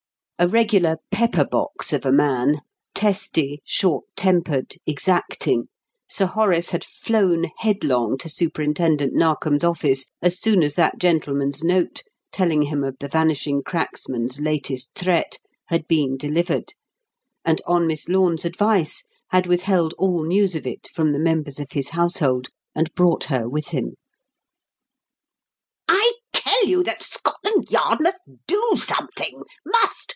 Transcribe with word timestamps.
A 0.43 0.47
regular 0.47 0.97
pepper 1.11 1.45
box 1.45 1.93
of 1.93 2.03
a 2.03 2.11
man 2.11 2.61
testy, 2.95 3.61
short 3.63 4.05
tempered, 4.15 4.77
exacting 4.87 5.65
Sir 6.09 6.25
Horace 6.25 6.71
had 6.71 6.83
flown 6.83 7.45
headlong 7.59 8.17
to 8.17 8.27
Superintendent 8.27 9.13
Narkom's 9.13 9.63
office 9.63 10.09
as 10.19 10.39
soon 10.39 10.63
as 10.63 10.73
that 10.73 10.97
gentleman's 10.97 11.63
note, 11.63 12.01
telling 12.31 12.63
him 12.63 12.83
of 12.83 12.95
the 12.99 13.07
Vanishing 13.07 13.61
Cracksman's 13.61 14.39
latest 14.39 14.95
threat, 14.95 15.37
had 15.67 15.87
been 15.87 16.17
delivered, 16.17 16.73
and, 17.45 17.61
on 17.67 17.85
Miss 17.85 18.09
Lorne's 18.09 18.43
advice, 18.43 19.03
had 19.29 19.45
withheld 19.45 19.93
all 19.99 20.23
news 20.23 20.55
of 20.55 20.65
it 20.65 20.87
from 20.87 21.11
the 21.11 21.19
members 21.19 21.59
of 21.59 21.73
his 21.73 21.89
household 21.89 22.49
and 22.73 22.91
brought 22.95 23.25
her 23.25 23.47
with 23.47 23.67
him. 23.67 23.93
"I 25.87 26.13
tell 26.33 26.65
you 26.65 26.81
that 26.81 27.03
Scotland 27.03 27.69
Yard 27.69 27.99
must 28.01 28.23
do 28.47 28.71
something 28.75 29.35
must! 29.65 29.67
must! 29.67 30.07